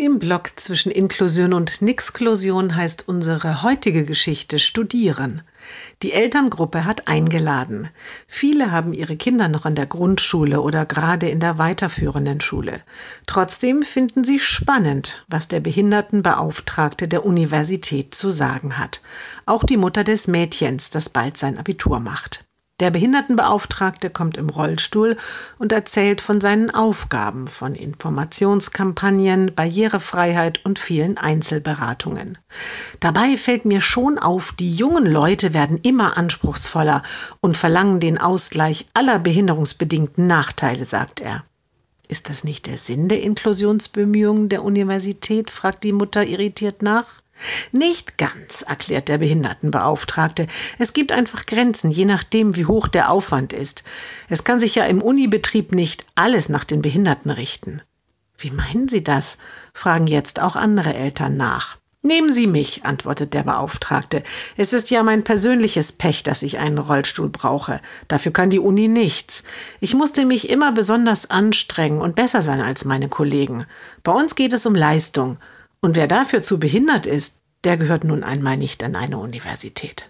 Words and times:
Im 0.00 0.18
Block 0.18 0.52
zwischen 0.56 0.90
Inklusion 0.90 1.52
und 1.52 1.82
Nixklusion 1.82 2.74
heißt 2.74 3.06
unsere 3.06 3.62
heutige 3.62 4.06
Geschichte 4.06 4.58
Studieren. 4.58 5.42
Die 6.02 6.12
Elterngruppe 6.12 6.86
hat 6.86 7.06
eingeladen. 7.06 7.90
Viele 8.26 8.70
haben 8.70 8.94
ihre 8.94 9.18
Kinder 9.18 9.48
noch 9.48 9.66
an 9.66 9.74
der 9.74 9.84
Grundschule 9.84 10.62
oder 10.62 10.86
gerade 10.86 11.28
in 11.28 11.38
der 11.38 11.58
weiterführenden 11.58 12.40
Schule. 12.40 12.80
Trotzdem 13.26 13.82
finden 13.82 14.24
sie 14.24 14.38
spannend, 14.38 15.26
was 15.28 15.48
der 15.48 15.60
Behindertenbeauftragte 15.60 17.06
der 17.06 17.26
Universität 17.26 18.14
zu 18.14 18.30
sagen 18.30 18.78
hat. 18.78 19.02
Auch 19.44 19.64
die 19.64 19.76
Mutter 19.76 20.02
des 20.02 20.28
Mädchens, 20.28 20.88
das 20.88 21.10
bald 21.10 21.36
sein 21.36 21.58
Abitur 21.58 22.00
macht. 22.00 22.49
Der 22.80 22.90
Behindertenbeauftragte 22.90 24.08
kommt 24.08 24.38
im 24.38 24.48
Rollstuhl 24.48 25.18
und 25.58 25.70
erzählt 25.70 26.22
von 26.22 26.40
seinen 26.40 26.70
Aufgaben, 26.70 27.46
von 27.46 27.74
Informationskampagnen, 27.74 29.54
Barrierefreiheit 29.54 30.64
und 30.64 30.78
vielen 30.78 31.18
Einzelberatungen. 31.18 32.38
Dabei 32.98 33.36
fällt 33.36 33.66
mir 33.66 33.82
schon 33.82 34.18
auf, 34.18 34.52
die 34.52 34.74
jungen 34.74 35.04
Leute 35.04 35.52
werden 35.52 35.78
immer 35.82 36.16
anspruchsvoller 36.16 37.02
und 37.42 37.58
verlangen 37.58 38.00
den 38.00 38.16
Ausgleich 38.16 38.88
aller 38.94 39.18
behinderungsbedingten 39.18 40.26
Nachteile, 40.26 40.86
sagt 40.86 41.20
er. 41.20 41.44
Ist 42.08 42.30
das 42.30 42.44
nicht 42.44 42.66
der 42.66 42.78
Sinn 42.78 43.08
der 43.08 43.22
Inklusionsbemühungen 43.22 44.48
der 44.48 44.64
Universität? 44.64 45.50
fragt 45.50 45.84
die 45.84 45.92
Mutter 45.92 46.24
irritiert 46.26 46.82
nach. 46.82 47.20
Nicht 47.72 48.18
ganz, 48.18 48.62
erklärt 48.62 49.08
der 49.08 49.18
Behindertenbeauftragte. 49.18 50.46
Es 50.78 50.92
gibt 50.92 51.12
einfach 51.12 51.46
Grenzen, 51.46 51.90
je 51.90 52.04
nachdem, 52.04 52.56
wie 52.56 52.66
hoch 52.66 52.88
der 52.88 53.10
Aufwand 53.10 53.52
ist. 53.52 53.84
Es 54.28 54.44
kann 54.44 54.60
sich 54.60 54.74
ja 54.74 54.84
im 54.84 55.02
Unibetrieb 55.02 55.72
nicht 55.72 56.04
alles 56.14 56.48
nach 56.48 56.64
den 56.64 56.82
Behinderten 56.82 57.30
richten. 57.30 57.82
Wie 58.38 58.50
meinen 58.50 58.88
Sie 58.88 59.04
das? 59.04 59.38
fragen 59.74 60.06
jetzt 60.06 60.40
auch 60.40 60.56
andere 60.56 60.94
Eltern 60.94 61.36
nach. 61.36 61.76
Nehmen 62.02 62.32
Sie 62.32 62.46
mich, 62.46 62.86
antwortet 62.86 63.34
der 63.34 63.42
Beauftragte. 63.42 64.22
Es 64.56 64.72
ist 64.72 64.90
ja 64.90 65.02
mein 65.02 65.22
persönliches 65.22 65.92
Pech, 65.92 66.22
dass 66.22 66.42
ich 66.42 66.56
einen 66.56 66.78
Rollstuhl 66.78 67.28
brauche. 67.28 67.82
Dafür 68.08 68.32
kann 68.32 68.48
die 68.48 68.58
Uni 68.58 68.88
nichts. 68.88 69.44
Ich 69.80 69.92
musste 69.92 70.24
mich 70.24 70.48
immer 70.48 70.72
besonders 70.72 71.28
anstrengen 71.28 72.00
und 72.00 72.16
besser 72.16 72.40
sein 72.40 72.62
als 72.62 72.86
meine 72.86 73.10
Kollegen. 73.10 73.66
Bei 74.02 74.12
uns 74.12 74.34
geht 74.34 74.54
es 74.54 74.64
um 74.64 74.74
Leistung. 74.74 75.36
Und 75.80 75.96
wer 75.96 76.06
dafür 76.06 76.42
zu 76.42 76.60
behindert 76.60 77.06
ist, 77.06 77.38
der 77.64 77.76
gehört 77.76 78.04
nun 78.04 78.22
einmal 78.22 78.56
nicht 78.56 78.82
an 78.84 78.96
eine 78.96 79.18
Universität. 79.18 80.09